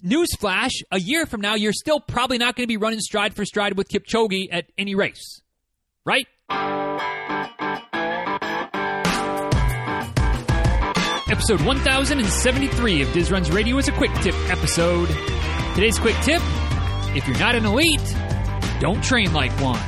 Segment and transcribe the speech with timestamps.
[0.00, 3.44] newsflash, a year from now, you're still probably not going to be running stride for
[3.44, 5.40] stride with Kipchoge at any race,
[6.04, 6.26] right?
[11.30, 15.08] Episode 1073 of Diz Runs Radio is a quick tip episode.
[15.74, 16.42] Today's quick tip
[17.12, 18.16] if you're not an elite,
[18.78, 19.80] don't train like one.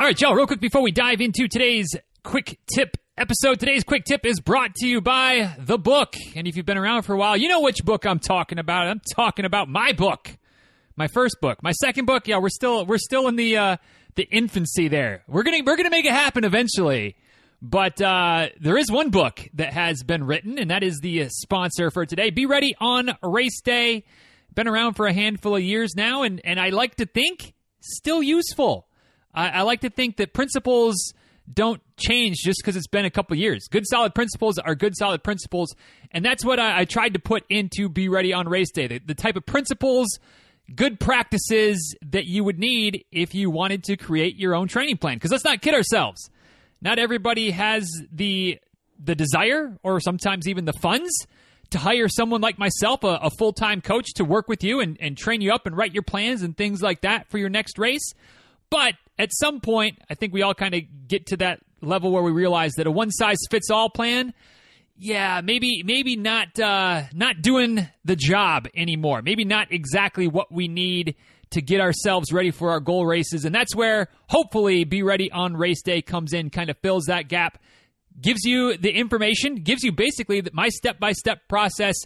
[0.00, 4.04] All right, y'all, real quick before we dive into today's quick tip episode, today's quick
[4.04, 6.16] tip is brought to you by the book.
[6.34, 8.88] And if you've been around for a while, you know which book I'm talking about.
[8.88, 10.30] I'm talking about my book.
[10.96, 11.62] My first book.
[11.62, 13.76] My second book, yeah, we're still we're still in the uh
[14.14, 15.24] the infancy there.
[15.26, 17.16] We're gonna we're gonna make it happen eventually.
[17.64, 21.92] But uh, there is one book that has been written, and that is the sponsor
[21.92, 22.30] for today.
[22.30, 24.04] Be ready on race day.
[24.52, 28.22] Been around for a handful of years now, and and I like to think still
[28.22, 28.88] useful.
[29.32, 31.14] I, I like to think that principles
[31.52, 33.68] don't change just because it's been a couple years.
[33.70, 35.74] Good solid principles are good solid principles,
[36.10, 38.86] and that's what I, I tried to put into Be Ready on Race Day.
[38.86, 40.18] The, the type of principles,
[40.74, 45.16] good practices that you would need if you wanted to create your own training plan.
[45.16, 46.30] Because let's not kid ourselves.
[46.80, 48.58] Not everybody has the
[49.04, 51.26] the desire or sometimes even the funds
[51.70, 54.96] to hire someone like myself, a, a full time coach, to work with you and,
[55.00, 57.78] and train you up and write your plans and things like that for your next
[57.78, 58.12] race.
[58.70, 62.22] But at some point, I think we all kind of get to that level where
[62.22, 64.32] we realize that a one size fits all plan,
[64.96, 69.22] yeah, maybe maybe not uh, not doing the job anymore.
[69.22, 71.16] Maybe not exactly what we need
[71.50, 73.44] to get ourselves ready for our goal races.
[73.44, 77.28] And that's where hopefully Be Ready on Race Day comes in, kind of fills that
[77.28, 77.58] gap,
[78.20, 81.96] gives you the information, gives you basically my step by step process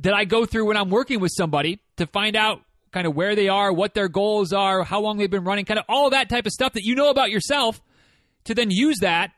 [0.00, 2.60] that I go through when I'm working with somebody to find out
[2.92, 5.78] kind of where they are, what their goals are, how long they've been running, kind
[5.78, 7.80] of all that type of stuff that you know about yourself
[8.44, 9.32] to then use that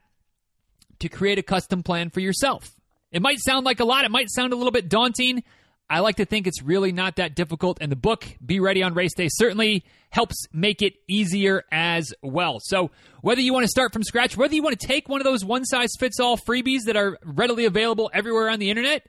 [1.00, 2.70] to create a custom plan for yourself.
[3.12, 5.42] It might sound like a lot, it might sound a little bit daunting.
[5.88, 8.94] I like to think it's really not that difficult, and the book, Be Ready on
[8.94, 12.58] Race Day, certainly helps make it easier as well.
[12.60, 12.92] So,
[13.22, 15.44] whether you want to start from scratch, whether you want to take one of those
[15.44, 19.04] one size fits all freebies that are readily available everywhere on the internet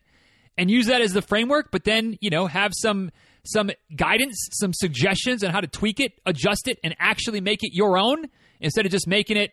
[0.57, 3.11] and use that as the framework, but then, you know, have some
[3.43, 7.73] some guidance, some suggestions on how to tweak it, adjust it, and actually make it
[7.73, 8.25] your own
[8.59, 9.51] instead of just making it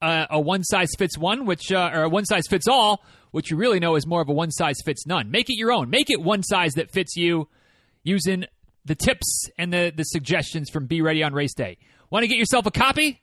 [0.00, 3.50] uh, a one size fits one, which uh, or a one size fits all, which
[3.50, 5.30] you really know is more of a one size fits none.
[5.30, 5.90] Make it your own.
[5.90, 7.48] Make it one size that fits you
[8.02, 8.44] using
[8.84, 11.78] the tips and the, the suggestions from Be Ready on Race Day.
[12.10, 13.20] Want to get yourself a copy?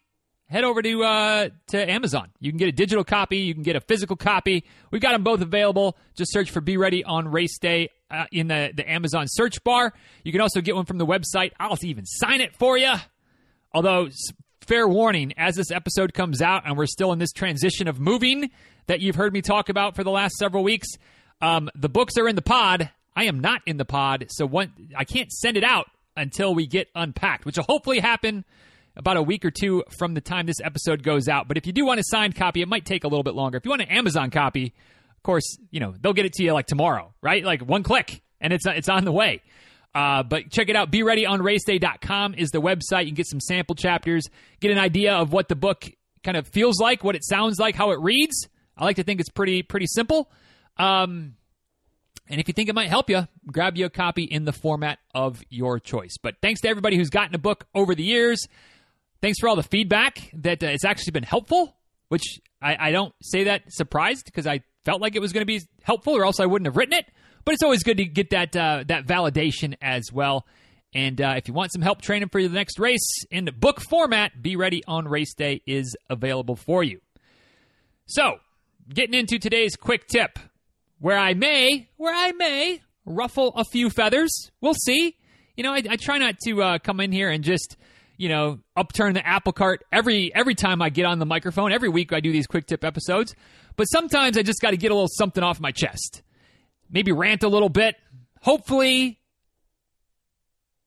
[0.47, 2.29] Head over to uh, to Amazon.
[2.39, 3.37] You can get a digital copy.
[3.37, 4.63] You can get a physical copy.
[4.91, 5.97] We've got them both available.
[6.15, 9.91] Just search for Be Ready on Race Day uh, in the, the Amazon search bar.
[10.23, 11.53] You can also get one from the website.
[11.59, 12.93] I'll even sign it for you.
[13.73, 14.09] Although,
[14.67, 18.49] fair warning, as this episode comes out and we're still in this transition of moving,
[18.87, 20.87] that you've heard me talk about for the last several weeks.
[21.41, 22.89] Um, the books are in the pod.
[23.15, 25.87] I am not in the pod, so one, I can't send it out
[26.17, 28.43] until we get unpacked, which will hopefully happen
[28.97, 31.47] about a week or two from the time this episode goes out.
[31.47, 33.57] But if you do want a signed copy, it might take a little bit longer.
[33.57, 34.73] If you want an Amazon copy,
[35.15, 37.43] of course, you know they'll get it to you like tomorrow, right?
[37.43, 39.41] Like one click, and it's it's on the way.
[39.95, 40.91] Uh, but check it out.
[40.91, 43.03] Be ready on raceday.com is the website.
[43.03, 44.25] You can get some sample chapters,
[44.59, 45.89] get an idea of what the book
[46.21, 48.49] kind of feels like, what it sounds like, how it reads.
[48.77, 50.29] I like to think it's pretty pretty simple.
[50.77, 51.35] Um,
[52.27, 54.99] and if you think it might help you, grab you a copy in the format
[55.13, 56.17] of your choice.
[56.21, 58.45] But thanks to everybody who's gotten a book over the years.
[59.21, 61.77] Thanks for all the feedback that uh, it's actually been helpful,
[62.09, 65.45] which I, I don't say that surprised because I felt like it was going to
[65.45, 67.05] be helpful or else I wouldn't have written it.
[67.45, 70.45] But it's always good to get that uh, that validation as well.
[70.95, 74.41] And uh, if you want some help training for the next race in book format,
[74.41, 77.01] Be Ready on Race Day is available for you.
[78.07, 78.37] So,
[78.91, 80.39] getting into today's quick tip,
[80.99, 84.31] where I may, where I may ruffle a few feathers.
[84.61, 85.15] We'll see.
[85.55, 87.77] You know, I, I try not to uh, come in here and just,
[88.17, 91.71] you know, upturn the apple cart every every time I get on the microphone.
[91.71, 93.35] Every week I do these quick tip episodes,
[93.75, 96.21] but sometimes I just got to get a little something off my chest.
[96.89, 97.95] Maybe rant a little bit.
[98.41, 99.19] Hopefully,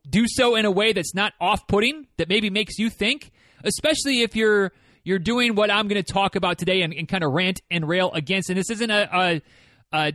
[0.08, 3.30] do so in a way that's not off-putting, that maybe makes you think,
[3.64, 4.72] especially if you're
[5.04, 7.88] you're doing what I'm going to talk about today and, and kind of rant and
[7.88, 8.50] rail against.
[8.50, 9.42] And this isn't a, a,
[9.92, 10.12] a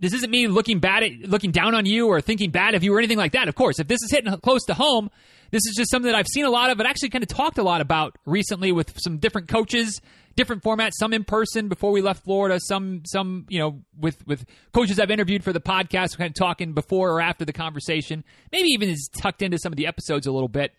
[0.00, 2.94] this isn't me looking bad at looking down on you or thinking bad of you
[2.94, 3.48] or anything like that.
[3.48, 5.10] Of course, if this is hitting close to home,
[5.50, 7.58] this is just something that I've seen a lot of and actually kind of talked
[7.58, 10.00] a lot about recently with some different coaches,
[10.36, 14.44] different formats, some in person before we left Florida, some some, you know, with with
[14.72, 18.24] coaches I've interviewed for the podcast, kind of talking before or after the conversation.
[18.52, 20.72] Maybe even is tucked into some of the episodes a little bit.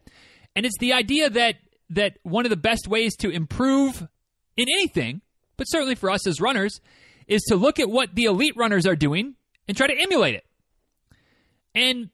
[0.56, 1.56] And it's the idea that
[1.92, 4.08] that one of the best ways to improve
[4.58, 5.22] in anything,
[5.58, 6.82] but certainly for us as runners,
[7.28, 9.36] is to look at what the elite runners are doing
[9.68, 10.46] and try to emulate it.
[11.74, 12.10] And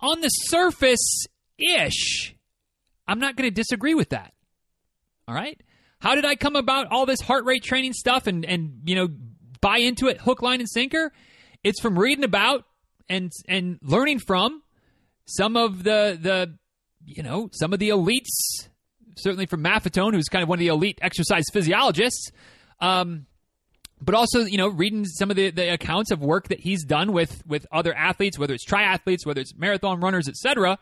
[0.00, 1.26] on the surface
[1.58, 2.34] ish,
[3.06, 4.32] I'm not going to disagree with that.
[5.28, 5.60] All right?
[6.00, 9.08] How did I come about all this heart rate training stuff and, and you know,
[9.60, 11.12] buy into it hook, line, and sinker?
[11.62, 12.64] It's from reading about
[13.08, 14.62] and and learning from
[15.26, 16.56] some of the the
[17.04, 18.68] you know some of the elites,
[19.16, 22.30] certainly from Maffetone, who's kind of one of the elite exercise physiologists.
[22.80, 23.26] Um,
[24.02, 27.12] but also, you know, reading some of the, the accounts of work that he's done
[27.12, 30.78] with with other athletes, whether it's triathletes, whether it's marathon runners, etc.,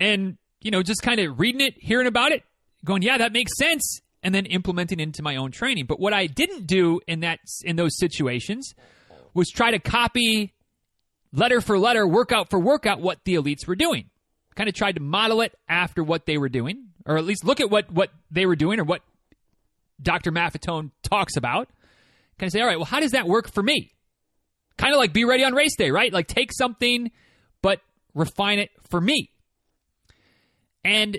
[0.00, 2.42] and you know, just kind of reading it, hearing about it,
[2.84, 5.86] going, yeah, that makes sense, and then implementing into my own training.
[5.86, 8.74] But what I didn't do in that in those situations
[9.34, 10.52] was try to copy
[11.32, 14.10] letter for letter, workout for workout, what the elites were doing.
[14.54, 17.60] Kind of tried to model it after what they were doing, or at least look
[17.60, 19.02] at what, what they were doing or what
[20.02, 20.32] Dr.
[20.32, 21.68] Maffetone talks about.
[22.38, 23.92] Kind of say, all right, well, how does that work for me?
[24.76, 26.12] Kind of like be ready on race day, right?
[26.12, 27.10] Like take something,
[27.62, 27.80] but
[28.14, 29.30] refine it for me.
[30.84, 31.18] And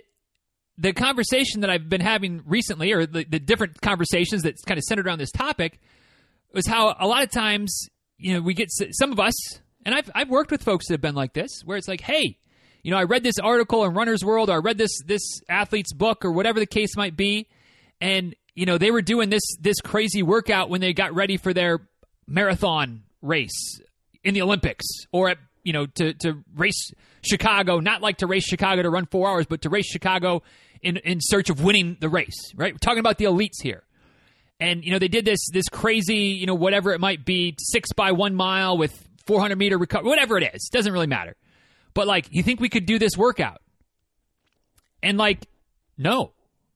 [0.79, 4.83] the conversation that I've been having recently, or the, the different conversations that's kind of
[4.83, 5.79] centered around this topic,
[6.53, 9.33] was how a lot of times, you know, we get some of us,
[9.85, 12.37] and I've I've worked with folks that have been like this, where it's like, hey,
[12.81, 15.93] you know, I read this article in Runner's World, or I read this this athlete's
[15.93, 17.47] book, or whatever the case might be,
[17.99, 21.53] and you know, they were doing this this crazy workout when they got ready for
[21.53, 21.81] their
[22.25, 23.81] marathon race
[24.23, 26.91] in the Olympics, or at you know to to race
[27.21, 30.41] Chicago, not like to race Chicago to run four hours, but to race Chicago
[30.81, 32.53] in in search of winning the race.
[32.55, 33.83] Right, we're talking about the elites here
[34.61, 37.93] and you know they did this this crazy you know whatever it might be six
[37.93, 40.69] by one mile with 400 meter recovery, whatever it is.
[40.73, 41.35] Doesn't really matter.
[41.93, 43.61] But like, you think we could do this workout?
[45.03, 45.45] And like,
[45.99, 46.33] no.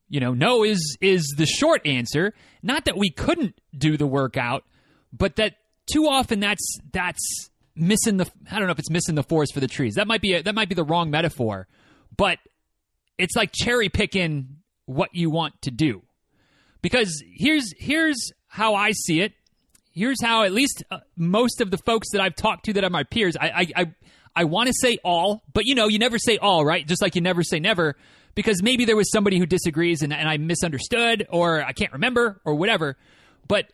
[0.07, 2.35] You know, no is is the short answer.
[2.61, 4.63] Not that we couldn't do the workout,
[5.11, 5.55] but that
[5.91, 9.59] too often that's that's missing the I don't know if it's missing the forest for
[9.59, 9.95] the trees.
[9.95, 11.67] That might be a, that might be the wrong metaphor,
[12.15, 12.37] but
[13.17, 16.03] it's like cherry picking what you want to do.
[16.81, 19.33] Because here's here's how I see it
[19.93, 22.89] here's how at least uh, most of the folks that I've talked to that are
[22.89, 23.93] my peers, I I I,
[24.35, 26.85] I want to say all, but you know, you never say all, right?
[26.85, 27.95] Just like you never say never,
[28.35, 32.41] because maybe there was somebody who disagrees and, and I misunderstood or I can't remember
[32.43, 32.97] or whatever.
[33.47, 33.71] But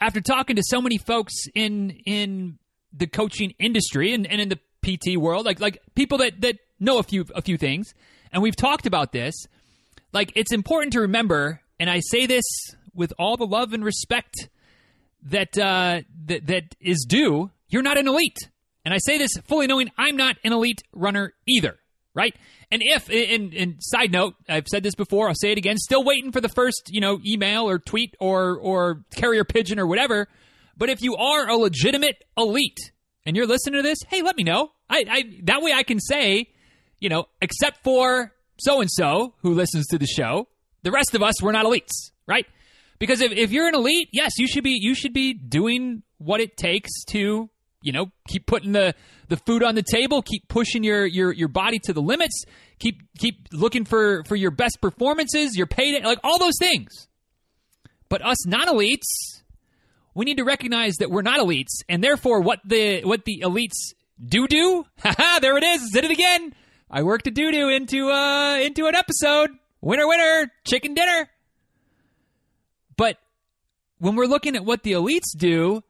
[0.00, 2.58] after talking to so many folks in in
[2.92, 6.98] the coaching industry and, and in the PT world, like like people that that know
[6.98, 7.94] a few a few things,
[8.34, 9.34] and we've talked about this,
[10.12, 12.44] like it's important to remember, and I say this
[12.92, 14.34] with all the love and respect
[15.22, 18.36] that uh, that that is due, you're not an elite.
[18.84, 21.78] And I say this fully knowing I'm not an elite runner either,
[22.12, 22.34] right?
[22.70, 26.04] And if, and, and side note, I've said this before, I'll say it again, still
[26.04, 30.28] waiting for the first, you know, email or tweet or or carrier pigeon or whatever.
[30.76, 32.92] But if you are a legitimate elite
[33.24, 34.72] and you're listening to this, hey, let me know.
[34.90, 36.48] I, I that way I can say,
[37.00, 40.48] you know, except for so and so who listens to the show,
[40.82, 42.46] the rest of us we're not elites, right?
[42.98, 46.40] Because if, if you're an elite, yes, you should be you should be doing what
[46.40, 47.50] it takes to,
[47.82, 48.94] you know, keep putting the,
[49.28, 52.44] the food on the table, keep pushing your, your, your body to the limits,
[52.78, 57.08] keep keep looking for, for your best performances, your payday, like all those things.
[58.08, 59.42] But us non elites,
[60.14, 63.92] we need to recognize that we're not elites, and therefore what the what the elites
[64.24, 66.54] do do, haha, there it is, did it again.
[66.94, 69.50] I worked a doo doo into uh into an episode.
[69.80, 71.28] Winner winner, chicken dinner.
[72.96, 73.18] But
[73.98, 75.82] when we're looking at what the elites do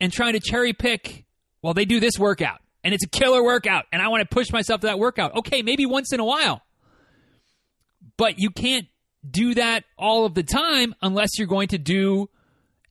[0.00, 1.26] and trying to cherry pick,
[1.60, 4.50] well, they do this workout and it's a killer workout and I want to push
[4.50, 5.36] myself to that workout.
[5.36, 6.62] Okay, maybe once in a while.
[8.16, 8.86] But you can't
[9.30, 12.30] do that all of the time unless you're going to do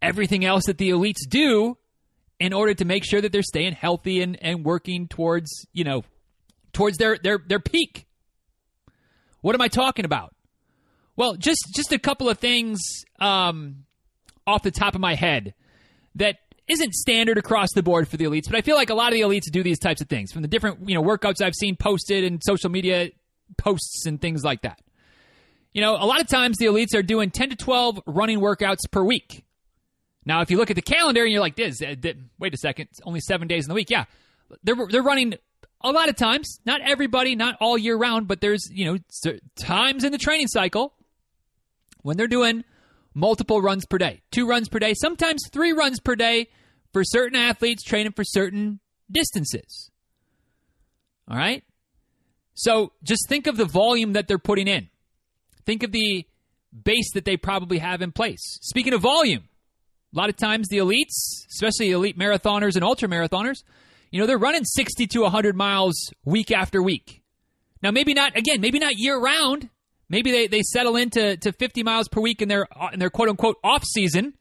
[0.03, 1.79] everything else that the elites do
[2.39, 6.03] in order to make sure that they're staying healthy and, and working towards, you know,
[6.75, 8.05] towards their, their, their peak.
[9.41, 10.35] What am I talking about?
[11.15, 12.79] Well, just just a couple of things
[13.19, 13.85] um,
[14.45, 15.53] off the top of my head
[16.15, 19.09] that isn't standard across the board for the elites, but I feel like a lot
[19.09, 21.55] of the elites do these types of things from the different you know workouts I've
[21.55, 23.11] seen posted in social media
[23.57, 24.81] posts and things like that.
[25.73, 28.89] You know, a lot of times the elites are doing 10 to 12 running workouts
[28.91, 29.43] per week.
[30.25, 31.95] Now, if you look at the calendar and you're like, this, uh,
[32.39, 33.89] wait a second, it's only seven days in the week.
[33.89, 34.05] Yeah,
[34.63, 35.35] they're, they're running
[35.81, 38.97] a lot of times, not everybody, not all year round, but there's, you know,
[39.55, 40.93] times in the training cycle
[42.01, 42.63] when they're doing
[43.13, 46.47] multiple runs per day, two runs per day, sometimes three runs per day
[46.91, 48.79] for certain athletes training for certain
[49.11, 49.91] distances.
[51.29, 51.63] All right?
[52.53, 54.89] So just think of the volume that they're putting in.
[55.65, 56.25] Think of the
[56.83, 58.59] base that they probably have in place.
[58.61, 59.49] Speaking of volume,
[60.15, 63.63] A lot of times the elites, especially elite marathoners and ultra marathoners,
[64.15, 67.21] you know, they're running 60 to 100 miles week after week.
[67.83, 69.69] Now, maybe not, again, maybe not year round.
[70.07, 73.27] Maybe they, they settle into to 50 miles per week in their, in their quote
[73.27, 74.35] unquote off season,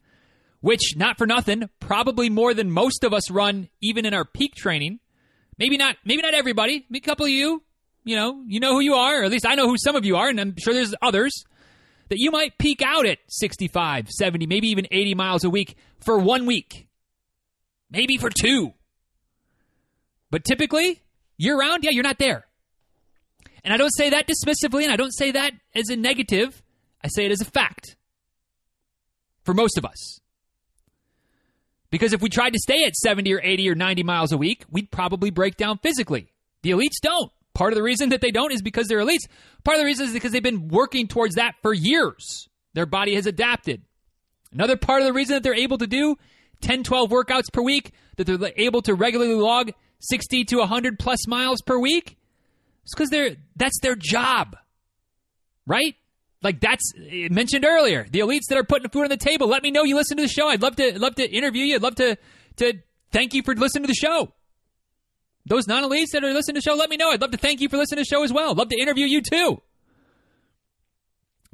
[0.61, 4.55] which, not for nothing, probably more than most of us run even in our peak
[4.55, 5.01] training.
[5.59, 6.87] Maybe not, maybe not everybody.
[6.95, 7.65] A couple of you,
[8.05, 10.05] you know, you know who you are, or at least I know who some of
[10.05, 11.33] you are, and I'm sure there's others
[12.11, 16.17] that you might peak out at 65, 70, maybe even 80 miles a week for
[16.17, 16.87] one week,
[17.91, 18.73] maybe for two.
[20.35, 21.01] But typically,
[21.39, 22.45] year round, yeah, you're not there.
[23.63, 26.61] And I don't say that dismissively, and I don't say that as a negative.
[27.05, 27.95] I say it as a fact
[29.45, 30.19] for most of us.
[31.89, 34.65] Because if we tried to stay at 70 or 80 or 90 miles a week,
[34.73, 36.33] we'd probably break down physically.
[36.63, 37.31] The elites don't.
[37.55, 39.29] Part of the reason that they don't is because they're elites.
[39.63, 42.49] Part of the reason is because they've been working towards that for years.
[42.73, 43.83] Their body has adapted.
[44.53, 46.17] Another part of the reason that they're able to do
[46.63, 49.71] 10, 12 workouts per week, that they're able to regularly log
[50.01, 52.17] 60 to 100 plus miles per week,
[52.85, 54.57] is because they're that's their job.
[55.67, 55.97] Right?
[56.43, 58.07] Like that's eh, mentioned earlier.
[58.11, 59.49] The elites that are putting food on the table.
[59.49, 60.49] Let me know you listen to the show.
[60.49, 61.77] I'd love to love to interview you.
[61.77, 62.17] I'd love to
[62.57, 62.75] to
[63.11, 64.33] thank you for listening to the show.
[65.47, 67.11] Those non elites that are listening to the show, let me know.
[67.11, 68.55] I'd love to thank you for listening to the show as well.
[68.55, 69.61] Love to interview you too.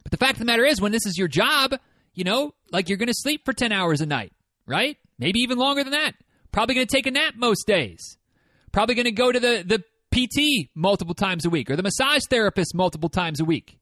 [0.02, 1.74] But the fact of the matter is, when this is your job,
[2.14, 4.32] you know, like you're going to sleep for 10 hours a night,
[4.66, 4.96] right?
[5.18, 6.12] Maybe even longer than that.
[6.52, 8.16] Probably going to take a nap most days.
[8.72, 12.22] Probably going to go to the, the PT multiple times a week or the massage
[12.28, 13.78] therapist multiple times a week.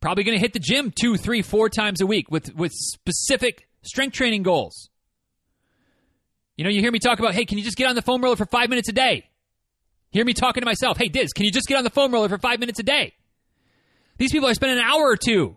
[0.00, 3.68] Probably going to hit the gym two, three, four times a week with, with specific
[3.82, 4.90] strength training goals.
[6.56, 8.22] You know, you hear me talk about, hey, can you just get on the foam
[8.22, 9.28] roller for five minutes a day?
[10.10, 12.28] Hear me talking to myself, hey, Diz, can you just get on the foam roller
[12.28, 13.14] for five minutes a day?
[14.18, 15.56] These people are spending an hour or two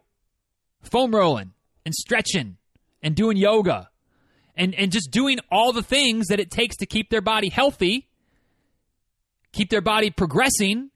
[0.82, 1.54] foam rolling
[1.86, 2.58] and stretching
[3.04, 3.90] and doing yoga
[4.58, 8.08] and, and just doing all the things that it takes to keep their body healthy,
[9.54, 10.90] keep their body progressing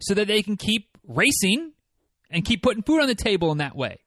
[0.00, 1.72] so that they can keep racing
[2.30, 3.98] and keep putting food on the table in that way.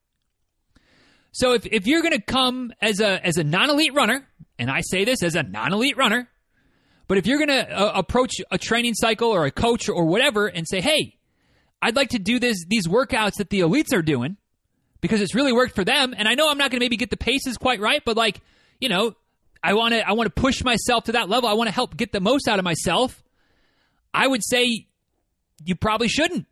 [1.32, 4.28] So if, if you're going to come as a as a non-elite runner,
[4.60, 6.30] and I say this as a non elite runner,
[7.08, 10.48] but if you're going to uh, approach a training cycle or a coach or whatever
[10.48, 11.18] and say, hey,
[11.82, 14.38] I'd like to do this, these workouts that the elites are doing
[15.02, 16.14] because it's really worked for them.
[16.18, 18.40] And I know I'm not going to maybe get the paces quite right, but like,
[18.84, 19.16] you know,
[19.64, 21.48] I want to I want to push myself to that level.
[21.48, 23.24] I want to help get the most out of myself.
[24.14, 24.88] I would say
[25.64, 26.46] you probably shouldn't.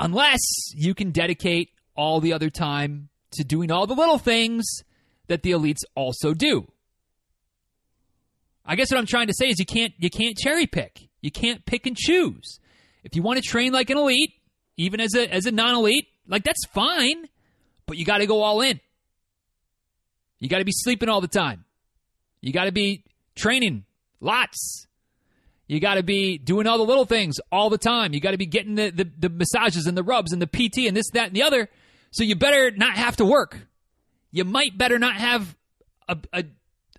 [0.00, 0.40] Unless
[0.74, 4.64] you can dedicate all the other time to doing all the little things
[5.28, 6.66] that the elites also do.
[8.66, 11.08] I guess what I'm trying to say is you can't you can't cherry pick.
[11.20, 12.58] You can't pick and choose.
[13.04, 14.34] If you want to train like an elite,
[14.76, 17.28] even as a as a non-elite, like that's fine,
[17.86, 18.80] but you got to go all in.
[20.42, 21.64] You got to be sleeping all the time.
[22.40, 23.84] You got to be training
[24.20, 24.86] lots.
[25.68, 28.12] You got to be doing all the little things all the time.
[28.12, 30.88] You got to be getting the, the, the massages and the rubs and the PT
[30.88, 31.70] and this, that, and the other.
[32.10, 33.58] So you better not have to work
[34.32, 35.54] you might better not have
[36.08, 36.44] a, a,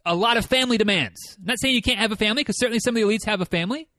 [0.06, 1.20] a lot of family demands.
[1.40, 3.42] I'm not saying you can't have a family because certainly some of the elites have
[3.42, 3.90] a family,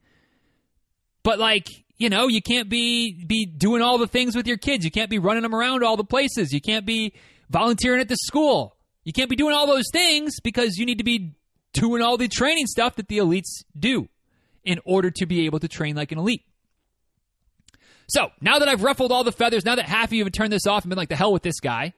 [1.21, 4.83] but like you know, you can't be be doing all the things with your kids.
[4.83, 6.51] You can't be running them around all the places.
[6.51, 7.13] You can't be
[7.49, 8.74] volunteering at the school.
[9.05, 11.35] You can't be doing all those things because you need to be
[11.73, 14.09] doing all the training stuff that the elites do
[14.63, 16.43] in order to be able to train like an elite.
[18.07, 20.51] So now that I've ruffled all the feathers, now that half of you have turned
[20.51, 21.93] this off and been like, the hell with this guy,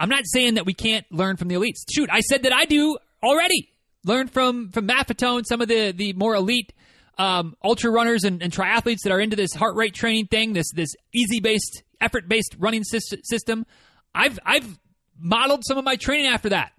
[0.00, 1.82] I'm not saying that we can't learn from the elites.
[1.92, 3.68] Shoot, I said that I do already.
[4.04, 6.72] Learn from from Maffetone, some of the the more elite
[7.18, 10.70] um, ultra runners and, and, triathletes that are into this heart rate training thing, this
[10.72, 13.66] this easy based, effort based running system.
[14.14, 14.78] I've I've
[15.18, 16.72] modeled some of my training after that,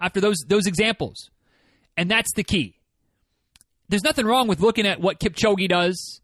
[0.00, 1.30] after those those examples,
[1.96, 2.76] and that's the key.
[3.88, 6.20] There's nothing wrong with looking at what Kipchoge does,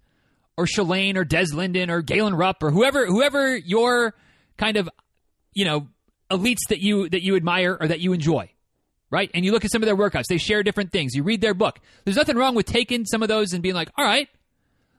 [0.57, 4.14] or Shalane, or Des Linden, or Galen Rupp, or whoever whoever your
[4.57, 4.88] kind of
[5.54, 5.88] you know
[6.31, 8.50] elites that you that you admire or that you enjoy
[9.12, 9.31] right?
[9.35, 11.14] And you look at some of their workouts, they share different things.
[11.14, 11.78] You read their book.
[12.04, 14.26] There's nothing wrong with taking some of those and being like, all right,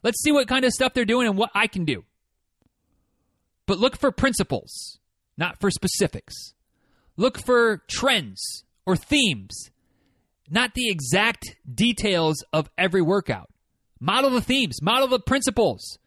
[0.04, 2.06] let's see what kind of stuff they're doing and what I can do.
[3.66, 5.00] But look for principles,
[5.38, 6.54] not for specifics.
[7.18, 9.70] Look for trends or themes,
[10.50, 13.50] not the exact details of every workout.
[14.00, 15.98] Model the themes, model the principles.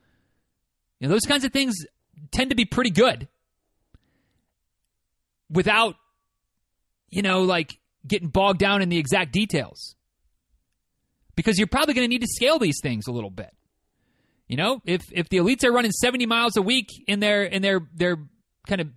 [1.01, 1.75] You know, those kinds of things
[2.31, 3.29] tend to be pretty good
[5.51, 5.97] without,
[7.09, 9.95] you know, like getting bogged down in the exact details.
[11.35, 13.53] Because you're probably going to need to scale these things a little bit.
[14.49, 17.63] You know, if if the elites are running 70 miles a week in their in
[17.63, 18.17] their their
[18.67, 18.89] kind of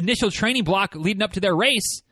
[0.00, 2.02] initial training block leading up to their race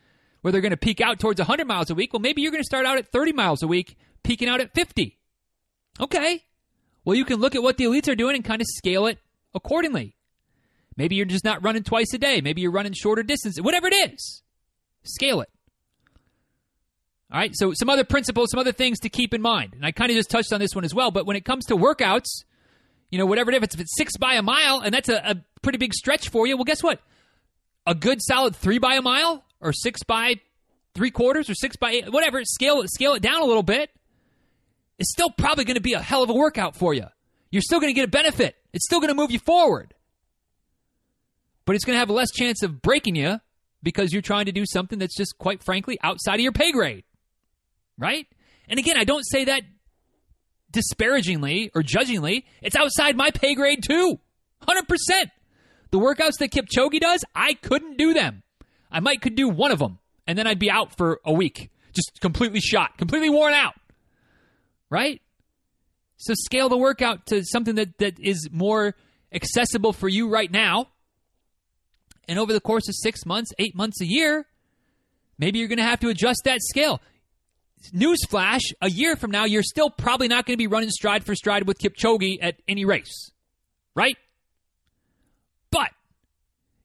[0.41, 2.13] where they're going to peak out towards 100 miles a week.
[2.13, 4.73] Well, maybe you're going to start out at 30 miles a week, peaking out at
[4.75, 5.19] 50.
[6.01, 6.45] Okay.
[7.05, 9.19] Well, you can look at what the elites are doing and kind of scale it
[9.55, 10.15] accordingly.
[10.97, 12.41] Maybe you're just not running twice a day.
[12.41, 13.63] Maybe you're running shorter distances.
[13.63, 14.43] Whatever it is,
[15.05, 15.49] scale it.
[17.33, 17.53] All right.
[17.55, 19.75] So, some other principles, some other things to keep in mind.
[19.75, 21.11] And I kind of just touched on this one as well.
[21.11, 22.45] But when it comes to workouts,
[23.11, 25.37] you know, whatever it is, if it's six by a mile and that's a, a
[25.63, 27.01] pretty big stretch for you, well, guess what?
[27.89, 30.35] A good solid three by a mile or six by
[30.95, 33.91] three quarters or six by eight, whatever, scale scale it down a little bit.
[34.99, 37.07] It's still probably going to be a hell of a workout for you.
[37.51, 38.57] You're still going to get a benefit.
[38.75, 39.95] It's still going to move you forward.
[41.65, 43.41] But it's going to have less chance of breaking you
[43.83, 47.05] because you're trying to do something that's just quite frankly outside of your pay grade.
[47.97, 48.27] Right?
[48.69, 49.63] And again, I don't say that
[50.71, 52.45] disparagingly or judgingly.
[52.61, 54.21] It's outside my pay grade too.
[54.67, 55.31] 100%.
[55.91, 58.43] The workouts that Kipchoge does, I couldn't do them.
[58.91, 61.71] I might could do one of them, and then I'd be out for a week,
[61.93, 63.75] just completely shot, completely worn out.
[64.91, 65.21] Right?
[66.17, 68.95] So scale the workout to something that, that is more
[69.33, 70.89] accessible for you right now.
[72.29, 74.47] And over the course of six months, eight months, a year,
[75.39, 77.01] maybe you're going to have to adjust that scale.
[77.95, 81.35] Newsflash, a year from now, you're still probably not going to be running stride for
[81.35, 83.31] stride with Kipchoge at any race.
[83.95, 84.17] Right?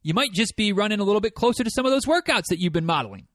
[0.03, 2.59] You might just be running a little bit closer to some of those workouts that
[2.59, 3.27] you've been modeling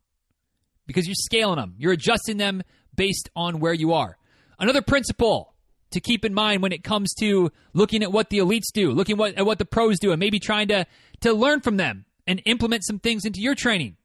[0.87, 1.75] because you're scaling them.
[1.79, 2.63] You're adjusting them
[2.95, 4.19] based on where you are.
[4.59, 5.55] Another principle
[5.91, 9.17] to keep in mind when it comes to looking at what the elites do, looking
[9.17, 10.87] what, at what the pros do, and maybe trying to,
[11.21, 13.97] to learn from them and implement some things into your training.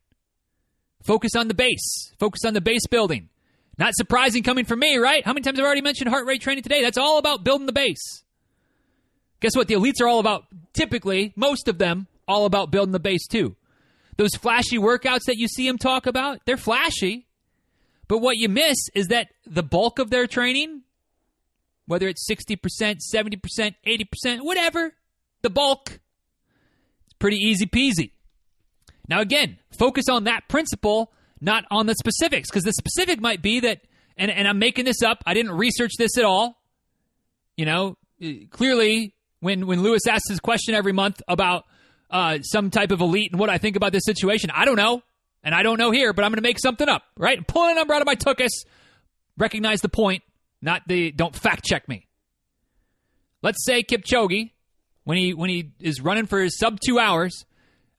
[1.04, 2.14] Focus on the base.
[2.18, 3.30] Focus on the base building.
[3.78, 5.26] Not surprising coming from me, right?
[5.26, 6.82] How many times I've I already mentioned heart rate training today?
[6.82, 8.24] That's all about building the base.
[9.42, 9.68] Guess what?
[9.68, 13.56] The elites are all about, typically, most of them, all about building the base too.
[14.18, 17.28] Those flashy workouts that you see them talk about, they're flashy.
[18.08, 20.84] But what you miss is that the bulk of their training,
[21.88, 24.94] whether it's 60%, 70%, 80%, whatever,
[25.42, 26.00] the bulk,
[27.06, 28.12] it's pretty easy peasy.
[29.08, 33.60] Now, again, focus on that principle, not on the specifics, because the specific might be
[33.62, 33.82] that,
[34.18, 36.62] and, and I'm making this up, I didn't research this at all.
[37.58, 41.66] You know, eh, clearly, when, when Lewis asks his question every month about
[42.14, 44.52] uh, some type of elite and what I think about this situation.
[44.54, 45.02] I don't know,
[45.44, 47.46] and I don't know here, but I'm going to make something up, right?
[47.46, 48.52] Pulling a number out of my tuchus.
[49.36, 50.22] Recognize the point,
[50.62, 52.08] not the don't fact check me.
[53.42, 54.52] Let's say Kipchoge,
[55.04, 57.46] when he when he is running for his sub two hours,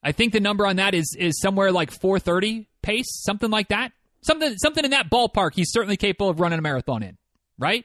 [0.01, 3.91] I think the number on that is is somewhere like 430 pace, something like that.
[4.21, 5.51] Something something in that ballpark.
[5.55, 7.17] He's certainly capable of running a marathon in,
[7.59, 7.83] right?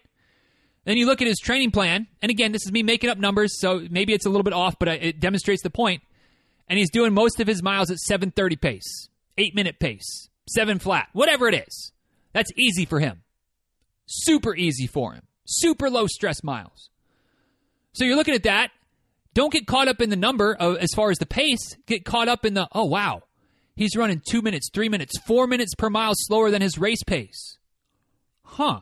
[0.85, 3.61] Then you look at his training plan, and again, this is me making up numbers,
[3.61, 6.03] so maybe it's a little bit off, but it demonstrates the point
[6.70, 11.09] and he's doing most of his miles at 730 pace, 8 minute pace, 7 flat,
[11.12, 11.92] whatever it is.
[12.33, 13.22] That's easy for him.
[14.06, 15.24] Super easy for him.
[15.44, 16.88] Super low stress miles.
[17.92, 18.70] So you're looking at that.
[19.35, 21.76] Don't get caught up in the number of, as far as the pace.
[21.87, 23.22] Get caught up in the, oh, wow.
[23.74, 27.59] He's running two minutes, three minutes, four minutes per mile slower than his race pace.
[28.44, 28.80] Huh.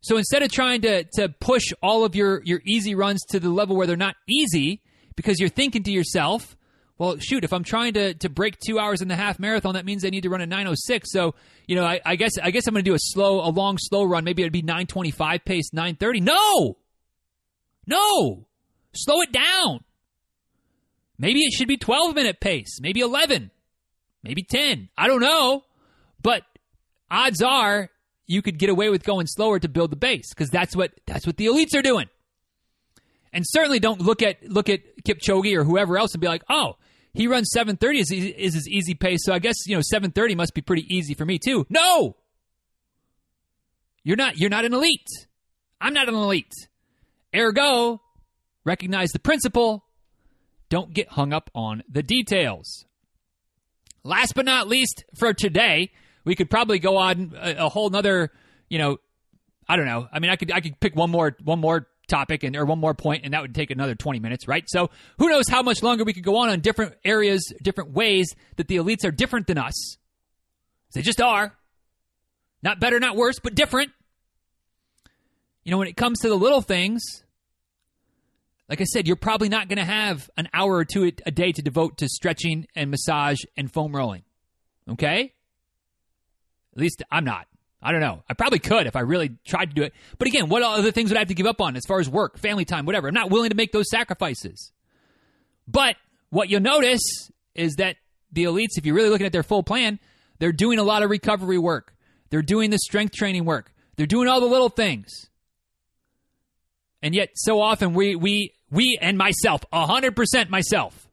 [0.00, 3.50] So instead of trying to, to push all of your, your easy runs to the
[3.50, 4.80] level where they're not easy,
[5.16, 6.56] because you're thinking to yourself,
[6.98, 9.84] well, shoot, if I'm trying to, to break two hours in the half marathon, that
[9.84, 11.12] means I need to run a 906.
[11.12, 11.34] So,
[11.66, 13.76] you know, I, I guess I guess I'm going to do a slow, a long,
[13.78, 14.24] slow run.
[14.24, 16.20] Maybe it'd be 925 pace, 930.
[16.20, 16.78] No,
[17.86, 18.46] no,
[18.94, 19.80] slow it down.
[21.18, 23.50] Maybe it should be 12 minute pace, maybe 11,
[24.22, 24.88] maybe 10.
[24.96, 25.64] I don't know,
[26.22, 26.42] but
[27.10, 27.90] odds are
[28.26, 31.26] you could get away with going slower to build the base because that's what that's
[31.26, 32.06] what the elites are doing.
[33.36, 36.76] And certainly don't look at look at Kipchoge or whoever else and be like, oh,
[37.12, 40.54] he runs 730 is, is his easy pace, so I guess you know 730 must
[40.54, 41.66] be pretty easy for me too.
[41.68, 42.16] No,
[44.02, 44.38] you're not.
[44.38, 45.06] You're not an elite.
[45.82, 46.54] I'm not an elite.
[47.34, 48.00] Ergo,
[48.64, 49.84] recognize the principle.
[50.70, 52.86] Don't get hung up on the details.
[54.02, 55.92] Last but not least, for today,
[56.24, 58.32] we could probably go on a, a whole nother,
[58.70, 58.96] you know,
[59.68, 60.08] I don't know.
[60.10, 62.78] I mean, I could I could pick one more one more topic and or one
[62.78, 64.64] more point and that would take another 20 minutes right?
[64.68, 68.34] So who knows how much longer we could go on on different areas different ways
[68.56, 69.96] that the elites are different than us.
[70.94, 71.54] They just are.
[72.62, 73.90] Not better not worse but different.
[75.64, 77.02] You know when it comes to the little things
[78.68, 81.52] like i said you're probably not going to have an hour or two a day
[81.52, 84.22] to devote to stretching and massage and foam rolling
[84.88, 85.32] okay?
[86.72, 87.46] At least i'm not
[87.86, 88.24] I don't know.
[88.28, 89.94] I probably could if I really tried to do it.
[90.18, 92.08] But again, what other things would I have to give up on as far as
[92.08, 93.06] work, family time, whatever?
[93.06, 94.72] I'm not willing to make those sacrifices.
[95.68, 95.94] But
[96.30, 97.94] what you'll notice is that
[98.32, 100.00] the elites, if you're really looking at their full plan,
[100.40, 101.94] they're doing a lot of recovery work.
[102.30, 103.72] They're doing the strength training work.
[103.94, 105.30] They're doing all the little things.
[107.02, 111.08] And yet, so often we we we and myself, hundred percent myself,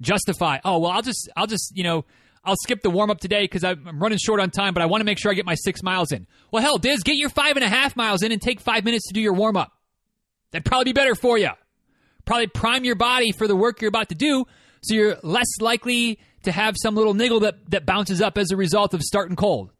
[0.00, 0.58] justify.
[0.64, 2.04] Oh well, I'll just I'll just you know
[2.48, 5.02] I'll skip the warm up today because I'm running short on time, but I want
[5.02, 6.26] to make sure I get my six miles in.
[6.50, 9.06] Well, hell, Diz, get your five and a half miles in and take five minutes
[9.08, 9.70] to do your warm up.
[10.50, 11.50] That'd probably be better for you.
[12.24, 14.46] Probably prime your body for the work you're about to do,
[14.82, 18.56] so you're less likely to have some little niggle that, that bounces up as a
[18.56, 19.70] result of starting cold.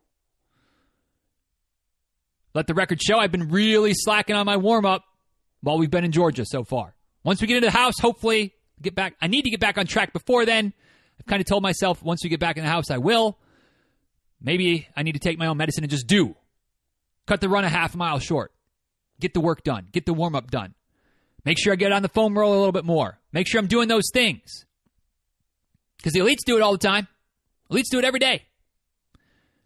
[2.53, 5.05] Let the record show I've been really slacking on my warm up
[5.63, 6.95] while we've been in Georgia so far.
[7.25, 9.15] Once we get into the house, hopefully get back.
[9.23, 10.75] I need to get back on track before then.
[11.29, 13.39] Kind of told myself once we get back in the house, I will.
[14.41, 16.37] Maybe I need to take my own medicine and just do.
[17.27, 18.53] Cut the run a half mile short.
[19.21, 19.89] Get the work done.
[19.93, 20.75] Get the warm up done.
[21.45, 23.19] Make sure I get on the foam roll a little bit more.
[23.33, 24.65] Make sure I'm doing those things.
[25.99, 27.09] Because the elites do it all the time.
[27.71, 28.47] Elites do it every day.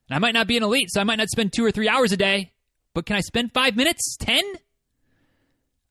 [0.08, 1.88] And I might not be an elite, so I might not spend two or three
[1.88, 2.52] hours a day,
[2.94, 4.16] but can I spend five minutes?
[4.18, 4.42] Ten?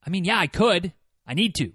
[0.06, 0.92] I mean, yeah, I could.
[1.26, 1.72] I need to.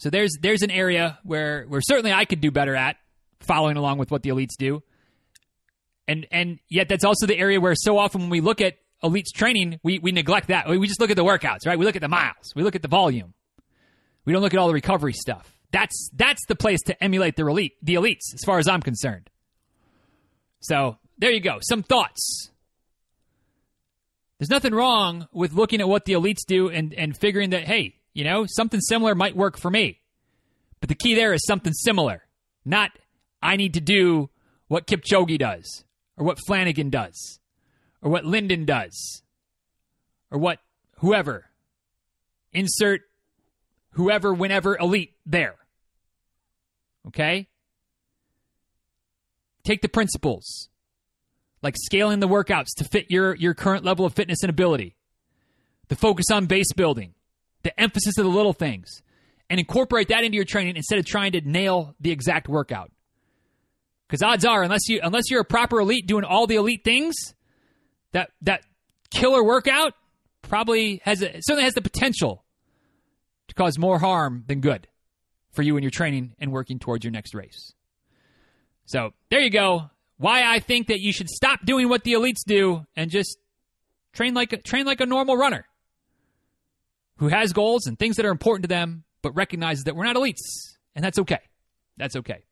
[0.00, 2.96] So there's there's an area where where certainly I could do better at
[3.40, 4.82] following along with what the elites do.
[6.08, 9.30] And and yet that's also the area where so often when we look at elites
[9.34, 10.66] training, we, we neglect that.
[10.68, 11.78] We just look at the workouts, right?
[11.78, 12.54] We look at the miles.
[12.56, 13.34] We look at the volume.
[14.24, 15.54] We don't look at all the recovery stuff.
[15.70, 19.28] That's that's the place to emulate the elite, the elites, as far as I'm concerned.
[20.60, 21.58] So there you go.
[21.60, 22.50] Some thoughts.
[24.38, 27.99] There's nothing wrong with looking at what the elites do and, and figuring that, hey,
[28.12, 30.00] you know, something similar might work for me.
[30.80, 32.22] But the key there is something similar,
[32.64, 32.90] not
[33.42, 34.30] I need to do
[34.68, 35.84] what Kipchoge does,
[36.16, 37.40] or what Flanagan does,
[38.02, 39.22] or what Linden does,
[40.30, 40.58] or what
[40.98, 41.46] whoever.
[42.52, 43.02] Insert
[43.92, 45.56] whoever, whenever, elite there.
[47.08, 47.48] Okay?
[49.64, 50.68] Take the principles,
[51.62, 54.96] like scaling the workouts to fit your, your current level of fitness and ability,
[55.88, 57.14] the focus on base building,
[57.62, 59.02] the emphasis of the little things,
[59.48, 62.90] and incorporate that into your training instead of trying to nail the exact workout.
[64.06, 67.14] Because odds are, unless you unless you're a proper elite doing all the elite things,
[68.12, 68.62] that that
[69.10, 69.94] killer workout
[70.42, 72.44] probably has a, certainly has the potential
[73.48, 74.88] to cause more harm than good
[75.52, 77.72] for you in your training and working towards your next race.
[78.86, 79.90] So there you go.
[80.16, 83.38] Why I think that you should stop doing what the elites do and just
[84.12, 85.66] train like a, train like a normal runner
[87.20, 90.16] who has goals and things that are important to them, but recognizes that we're not
[90.16, 90.40] elites,
[90.96, 91.38] and that's okay.
[91.98, 92.42] That's okay.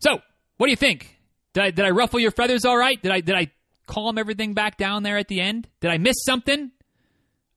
[0.00, 0.18] So,
[0.56, 1.14] what do you think?
[1.52, 3.00] Did I, did I ruffle your feathers all right?
[3.00, 3.52] Did I did I
[3.86, 5.68] calm everything back down there at the end?
[5.80, 6.70] Did I miss something?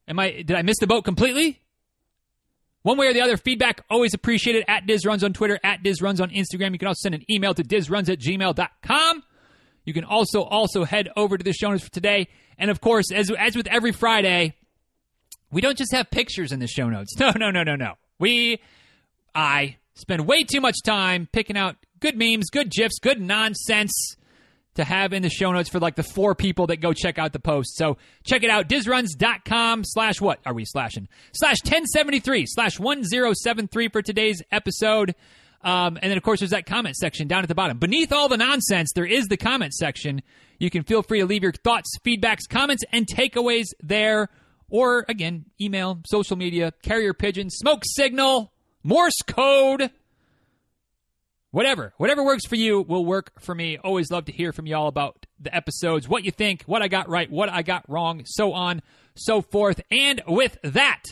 [0.09, 1.61] Am I did I miss the boat completely?
[2.83, 6.31] One way or the other, feedback always appreciated at DizRuns on Twitter, at DizRuns on
[6.31, 6.73] Instagram.
[6.73, 9.23] You can also send an email to DizRuns at gmail.com.
[9.85, 12.27] You can also also head over to the show notes for today.
[12.57, 14.55] And of course, as as with every Friday,
[15.51, 17.15] we don't just have pictures in the show notes.
[17.19, 17.93] No, no, no, no, no.
[18.19, 18.61] We,
[19.35, 24.15] I spend way too much time picking out good memes, good GIFs, good nonsense
[24.75, 27.33] to have in the show notes for like the four people that go check out
[27.33, 27.77] the post.
[27.77, 31.07] So check it out, dizruns.com slash what are we slashing?
[31.33, 35.15] Slash 1073 slash 1073 for today's episode.
[35.63, 37.77] Um, and then, of course, there's that comment section down at the bottom.
[37.77, 40.23] Beneath all the nonsense, there is the comment section.
[40.57, 44.29] You can feel free to leave your thoughts, feedbacks, comments, and takeaways there.
[44.71, 48.53] Or again, email, social media, carrier pigeon, smoke signal,
[48.83, 49.91] Morse code,
[51.51, 51.93] whatever.
[51.97, 53.77] Whatever works for you will work for me.
[53.77, 57.09] Always love to hear from y'all about the episodes, what you think, what I got
[57.09, 58.81] right, what I got wrong, so on,
[59.13, 59.81] so forth.
[59.91, 61.03] And with that,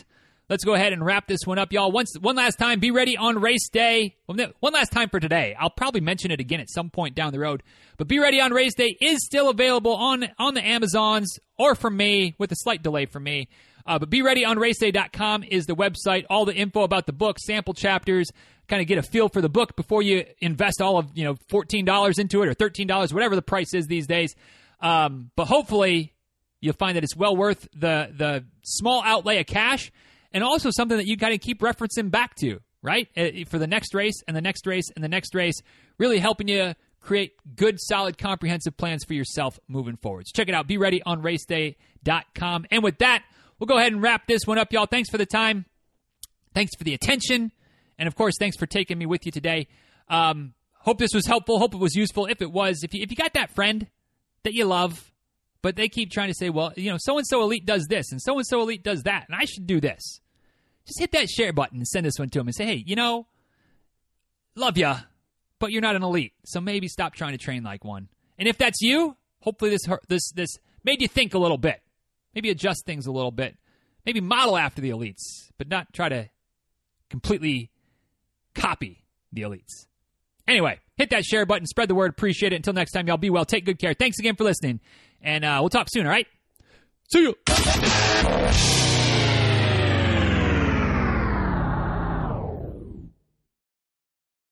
[0.50, 1.92] let's go ahead and wrap this one up, y'all.
[1.92, 4.16] Once, one last time, be ready on race day.
[4.26, 5.56] One last time for today.
[5.58, 7.62] I'll probably mention it again at some point down the road.
[7.96, 11.96] But be ready on race day is still available on on the Amazons or from
[11.96, 13.48] me with a slight delay for me.
[13.86, 16.26] Uh, but be ready on raceday.com is the website.
[16.28, 18.30] All the info about the book, sample chapters,
[18.68, 21.36] kind of get a feel for the book before you invest all of you know
[21.48, 24.34] fourteen dollars into it or thirteen dollars, whatever the price is these days.
[24.80, 26.12] Um, but hopefully,
[26.60, 29.92] you'll find that it's well worth the the small outlay of cash
[30.32, 33.08] and also something that you kind of keep referencing back to, right?
[33.16, 35.60] Uh, for the next race and the next race and the next race,
[35.98, 40.26] really helping you create good, solid, comprehensive plans for yourself moving forward.
[40.28, 40.66] So check it out.
[40.66, 42.66] Be ready on raceday.com.
[42.70, 43.24] And with that,
[43.58, 44.86] we'll go ahead and wrap this one up, y'all.
[44.86, 45.64] Thanks for the time.
[46.54, 47.52] Thanks for the attention.
[47.98, 49.68] And of course, thanks for taking me with you today.
[50.08, 51.58] Um, hope this was helpful.
[51.58, 52.26] Hope it was useful.
[52.26, 53.86] If it was, if you, if you got that friend
[54.44, 55.09] that you love,
[55.62, 58.12] but they keep trying to say, well, you know, so and so elite does this
[58.12, 60.20] and so and so elite does that, and I should do this.
[60.86, 62.96] Just hit that share button and send this one to them and say, hey, you
[62.96, 63.26] know,
[64.56, 64.98] love ya,
[65.58, 66.32] but you're not an elite.
[66.44, 68.08] So maybe stop trying to train like one.
[68.38, 71.82] And if that's you, hopefully this this this made you think a little bit.
[72.34, 73.56] Maybe adjust things a little bit.
[74.06, 76.30] Maybe model after the elites, but not try to
[77.10, 77.70] completely
[78.54, 79.86] copy the elites.
[80.48, 82.56] Anyway, hit that share button, spread the word, appreciate it.
[82.56, 83.94] Until next time, y'all be well, take good care.
[83.94, 84.80] Thanks again for listening,
[85.22, 86.26] and uh, we'll talk soon, all right?
[87.12, 88.89] See you.